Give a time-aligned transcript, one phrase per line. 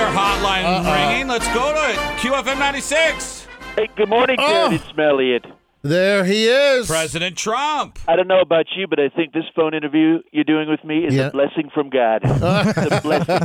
[0.00, 1.28] your hotline ringing.
[1.28, 1.96] Let's go to it.
[2.20, 3.46] QFM 96.
[3.76, 4.68] Hey, good morning, Oh.
[4.70, 4.80] Jared.
[4.80, 5.44] It's Elliott.
[5.82, 6.86] There he is.
[6.86, 7.98] President Trump.
[8.08, 11.04] I don't know about you, but I think this phone interview you're doing with me
[11.04, 11.26] is Yeah.
[11.26, 12.22] a blessing from God.
[12.24, 13.40] it's a blessing.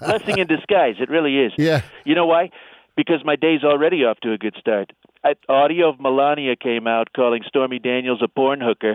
[0.00, 0.96] blessing in disguise.
[0.98, 1.52] It really is.
[1.56, 1.82] Yeah.
[2.04, 2.50] You know why?
[2.96, 4.92] Because my day's already off to a good start.
[5.22, 8.94] I, audio of Melania came out calling Stormy Daniels a porn hooker,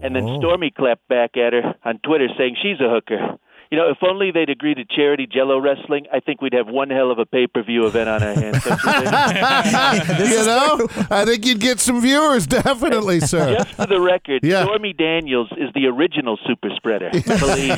[0.00, 0.38] and then oh.
[0.38, 3.38] Stormy clapped back at her on Twitter saying she's a hooker.
[3.70, 6.88] You know, if only they'd agree to charity Jello wrestling, I think we'd have one
[6.88, 8.64] hell of a pay-per-view event on our hands.
[8.64, 8.70] you
[10.38, 13.56] you know, I think you'd get some viewers, definitely, sir.
[13.58, 14.64] Just for the record, Yeah.
[14.64, 17.10] Stormy Daniels is the original super spreader.
[17.26, 17.74] Believe.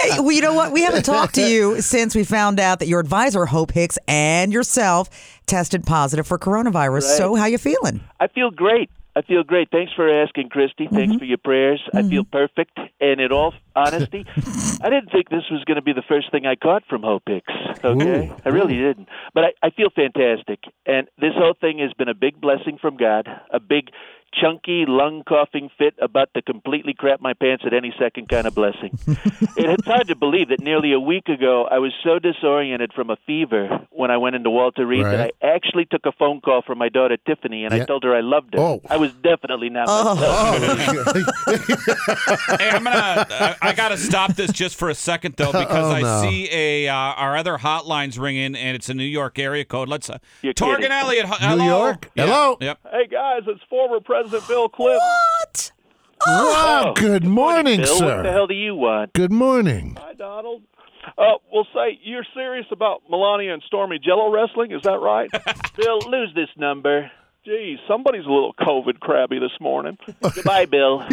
[0.00, 0.72] Hey, well, you know what?
[0.72, 4.52] We haven't talked to you since we found out that your advisor, Hope Hicks, and
[4.52, 5.08] yourself
[5.46, 7.02] tested positive for coronavirus.
[7.02, 7.18] Right.
[7.18, 8.00] So, how you feeling?
[8.20, 8.90] I feel great.
[9.14, 9.68] I feel great.
[9.70, 10.88] Thanks for asking, Christy.
[10.90, 11.18] Thanks mm-hmm.
[11.18, 11.82] for your prayers.
[11.92, 12.30] I feel mm-hmm.
[12.30, 12.78] perfect.
[13.00, 14.24] And in all honesty,
[14.82, 17.24] I didn't think this was going to be the first thing I caught from Hope
[17.26, 17.52] Hicks.
[17.84, 18.36] Okay, Ooh.
[18.44, 19.08] I really didn't.
[19.34, 20.60] But I, I feel fantastic.
[20.86, 23.28] And this whole thing has been a big blessing from God.
[23.50, 23.90] A big,
[24.32, 28.54] chunky, lung coughing fit about to completely crap my pants at any second kind of
[28.54, 28.98] blessing.
[29.56, 33.16] it's hard to believe that nearly a week ago I was so disoriented from a
[33.26, 36.78] fever when I went into Walter Reed that I actually took a phone call from
[36.78, 37.82] my daughter Tiffany and Yeah.
[37.82, 38.60] I told her I loved her.
[38.60, 38.80] Oh.
[38.88, 40.14] I was definitely not Oh.
[40.14, 41.16] myself.
[42.58, 43.26] Hey, I'm gonna.
[43.30, 46.22] I, I gotta stop this just for a second though, because Oh, I no.
[46.22, 49.88] see a uh, our other hotlines ringing, and it's a New York area code.
[49.88, 50.08] Let's.
[50.10, 50.92] Uh, You're Torgan kidding.
[50.92, 51.26] Elliott.
[51.26, 51.64] h- Hello.
[51.64, 52.10] York?
[52.14, 52.56] Yeah, Hello?
[52.60, 52.78] Yep.
[52.90, 54.98] Hey guys, it's former President Bill Clinton.
[55.00, 55.72] What?
[56.26, 58.16] Wow, Oh, good morning, sir.
[58.18, 59.12] what the hell do you want?
[59.12, 59.96] Good morning.
[60.00, 60.62] Hi, Donald.
[61.18, 64.70] Uh, we'll say you're serious about Melania and Stormy Jello wrestling.
[64.70, 65.28] Is that right?
[65.76, 67.10] Bill, lose this number.
[67.44, 69.98] Gee, somebody's a little COVID crabby this morning.
[70.22, 71.00] Goodbye, Bill.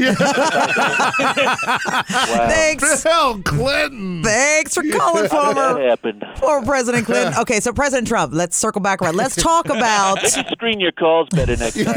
[2.08, 3.04] Thanks.
[3.04, 4.22] Bill Clinton.
[4.24, 6.24] Thanks for calling, That former happened.
[6.36, 7.34] former President Clinton.
[7.40, 8.32] Okay, so President Trump.
[8.32, 9.16] Let's circle back around.
[9.16, 10.20] Let's talk about.
[10.28, 11.96] Screen your calls better next time.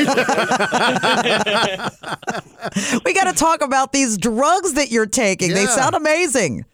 [3.04, 5.52] we got to talk about these drugs that you're taking.
[5.52, 6.64] They sound amazing.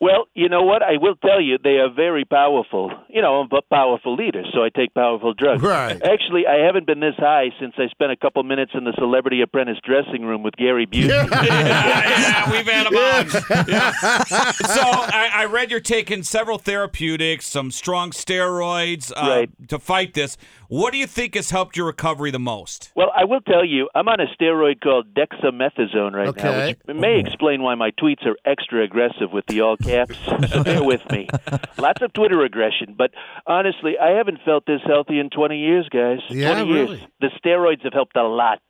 [0.00, 0.80] Well, you know what?
[0.80, 2.92] I will tell you, they are very powerful.
[3.08, 5.60] You know, I'm a powerful leader, so I take powerful drugs.
[5.60, 6.00] Right.
[6.00, 9.40] Actually, I haven't been this high since I spent a couple minutes in the Celebrity
[9.42, 11.08] Apprentice dressing room with Gary Busey.
[11.08, 13.64] yeah, yeah, we've had them on.
[13.68, 13.90] Yeah.
[14.52, 19.68] So I, I read you're taking several therapeutics, some strong steroids uh, Right.
[19.68, 20.36] to fight this.
[20.68, 22.92] What do you think has helped your recovery the most?
[22.94, 26.76] Well, I will tell you, I'm on a steroid called dexamethasone right now, Okay.
[26.84, 27.20] which may oh.
[27.20, 30.14] explain why my tweets are extra aggressive with the all caps.
[30.50, 31.26] so bear with me.
[31.78, 33.12] Lots of Twitter aggression, but
[33.46, 36.18] honestly, I haven't felt this healthy in 20 years, guys.
[36.28, 36.90] Yeah, 20 years.
[36.90, 37.08] really?
[37.22, 38.60] The steroids have helped a lot.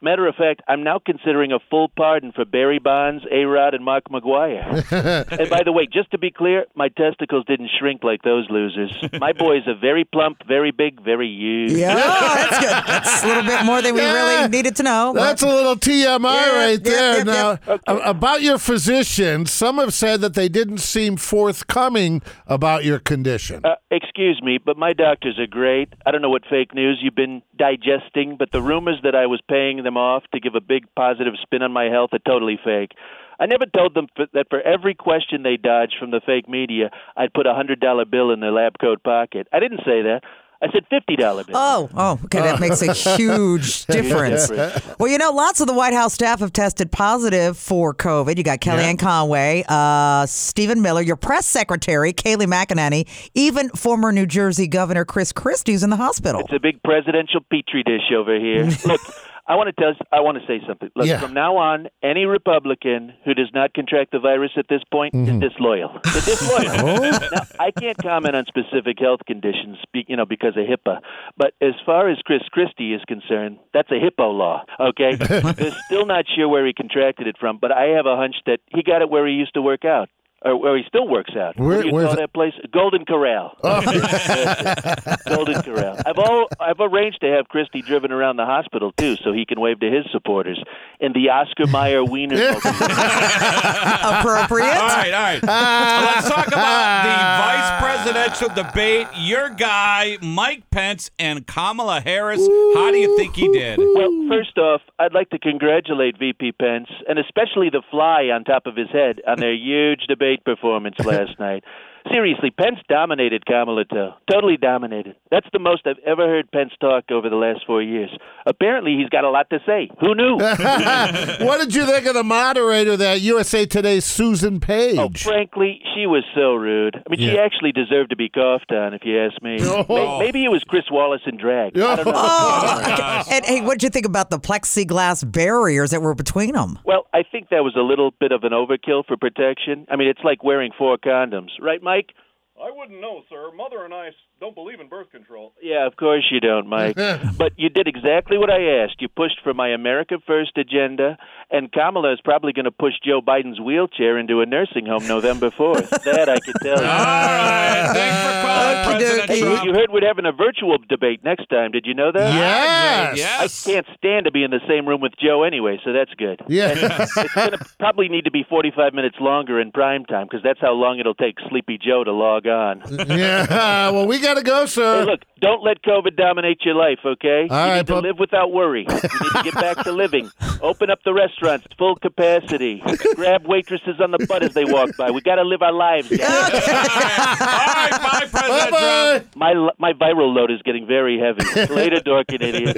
[0.00, 3.84] Matter of fact, I'm now considering a full pardon for Barry Bonds, A Rod, and
[3.84, 4.66] Mark McGwire.
[5.40, 8.92] and by the way, just to be clear, my testicles didn't shrink like those losers.
[9.20, 11.72] My boys are very plump, very big, very huge.
[11.72, 12.68] Yeah, that's good.
[12.98, 14.12] That's a little bit more than we Yeah.
[14.38, 15.12] really needed to know.
[15.14, 17.16] That's a little TMI Yeah, right yep, there.
[17.18, 17.80] yep, now, yep.
[17.86, 23.60] a- about your physician, some have said that they didn't seem forthcoming about your condition.
[23.64, 25.92] Uh, excuse me, but my doctors are great.
[26.06, 29.40] I don't know what fake news you've been digesting, but the rumors that I was
[29.48, 32.92] paying them off to give a big positive spin on my health are totally fake.
[33.40, 36.90] I never told them f- that for every question they dodged from the fake media,
[37.16, 39.46] I'd put a hundred dollar bill in their lab coat pocket.
[39.52, 40.22] I didn't say that.
[40.60, 41.56] I said fifty dollar bill.
[41.56, 42.40] Oh, oh, okay.
[42.40, 44.50] That makes a huge difference.
[44.98, 48.36] Well, you know, lots of the White House staff have tested positive for COVID.
[48.36, 54.26] You got Kellyanne Conway, uh, Stephen Miller, your press secretary, Kayleigh McEnany, even former New
[54.26, 56.40] Jersey Governor Chris Christie's in the hospital.
[56.40, 58.68] It's a big presidential petri dish over here.
[58.84, 59.00] Look,
[59.48, 59.94] I want to tell.
[60.12, 60.90] I want to say something.
[60.94, 61.18] Look, Yeah.
[61.20, 65.42] from now on, any Republican who does not contract the virus at this point Mm-hmm.
[65.42, 65.98] is disloyal.
[66.04, 66.88] They're disloyal.
[66.88, 67.10] Oh.
[67.32, 70.98] Now, I can't comment on specific health conditions, be- you know, because of HIPAA.
[71.36, 74.64] But as far as Chris Christie is concerned, that's a hippo law.
[74.78, 78.36] Okay, they're still not sure where he contracted it from, but I have a hunch
[78.46, 80.08] that he got it where he used to work out.
[80.44, 81.56] Uh, or where he still works out.
[81.58, 82.52] Where- do you where's call that place?
[82.72, 83.56] Golden Corral.
[83.64, 83.80] Oh.
[85.28, 85.96] Golden Corral.
[86.06, 89.60] I've all I've arranged to have Christie driven around the hospital too, so he can
[89.60, 90.62] wave to his supporters
[91.00, 92.36] in the Oscar Mayer Wiener.
[92.58, 94.74] Appropriate.
[94.74, 95.42] All right, all right.
[95.42, 99.06] Let's talk about the vice presidential debate.
[99.16, 102.40] Your guy, Mike Pence, and Kamala Harris.
[102.74, 103.78] How do you think he did?
[103.78, 108.66] well, first off, I'd like to congratulate VP Pence and especially the fly on top
[108.66, 111.64] of his head on their huge debate performance last night.
[112.12, 114.10] Seriously, Pence dominated Kamala too.
[114.30, 115.16] Totally dominated.
[115.30, 118.10] That's the most I've ever heard Pence talk over the last four years.
[118.46, 119.90] Apparently, he's got a lot to say.
[120.00, 120.36] Who knew?
[120.38, 124.98] what did you think of the moderator, that USA Today's Susan Page?
[124.98, 126.96] Oh, frankly, she was so rude.
[126.96, 129.58] I mean, she actually deserved to be coughed on, if you ask me.
[129.90, 130.18] Oh.
[130.18, 131.78] Maybe it was Chris Wallace in drag.
[131.78, 132.12] I don't know.
[132.16, 136.78] Oh, and hey, what did you think about the plexiglass barriers that were between them?
[136.84, 139.86] Well, I think that was a little bit of an overkill for protection.
[139.90, 142.12] I mean, it's like wearing four condoms, right, Mike?
[142.60, 143.50] I wouldn't know, sir.
[143.54, 144.10] Mother and I
[144.40, 145.52] don't believe in birth control.
[145.62, 146.96] Yeah, of course you don't, Mike.
[147.38, 149.00] but you did exactly what I asked.
[149.00, 151.18] You pushed for my America First agenda,
[151.50, 155.50] and Kamala is probably going to push Joe Biden's wheelchair into a nursing home November
[155.50, 155.88] 4th.
[156.04, 156.86] that I can tell you.
[156.86, 157.90] right.
[157.92, 159.64] Thanks for calling, President Hey, Trump.
[159.64, 161.70] you heard we're having a virtual debate next time.
[161.72, 162.34] Did you know that?
[162.34, 163.18] Yes.
[163.18, 163.66] Yes.
[163.66, 166.40] I can't stand to be in the same room with Joe anyway, so that's good.
[166.48, 166.68] Yeah.
[167.18, 170.60] It's going to probably need to be 45 minutes longer in prime time because that's
[170.60, 172.82] how long it'll take Sleepy Joe to log on.
[173.08, 173.90] yeah.
[173.90, 175.04] Well, we got to go, Hey, sir.
[175.04, 177.46] look, don't let COVID dominate your life, okay?
[177.50, 178.86] All you right, need to but- live without worry.
[178.88, 180.30] You need to get back to living.
[180.60, 182.82] Open up the restaurants full capacity.
[183.14, 185.10] Grab waitresses on the butt as they walk by.
[185.10, 186.08] We got to live our lives.
[186.08, 186.20] guys.
[186.20, 187.90] All right.
[187.90, 188.70] Bye, President Trump.
[188.70, 191.44] Bye my my viral load is getting very heavy.
[191.72, 192.76] Later, dorking idiot.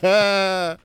[0.00, 0.66] bye.